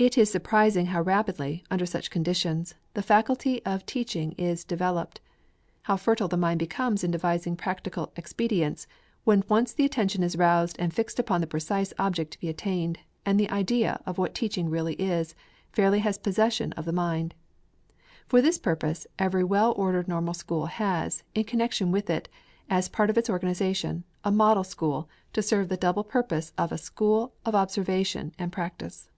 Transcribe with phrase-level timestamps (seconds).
[0.00, 5.20] It is surprising how rapidly, under such conditions, the faculty of teaching is developed;
[5.82, 8.86] how fertile the mind becomes in devising practical expedients,
[9.24, 13.00] when once the attention is roused and fixed upon the precise object to be attained,
[13.26, 15.34] and the idea of what teaching really is,
[15.72, 17.34] fairly has possession of the mind.
[18.28, 22.28] For this purpose every well ordered Normal School has, in connection with it,
[22.70, 26.70] as a part of its organization, a Model School, to serve the double purpose of
[26.70, 29.10] a school of observation and practice.